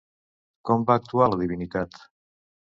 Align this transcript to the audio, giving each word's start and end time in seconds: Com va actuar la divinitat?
Com 0.69 0.85
va 0.87 0.95
actuar 1.01 1.27
la 1.33 1.39
divinitat? 1.43 2.01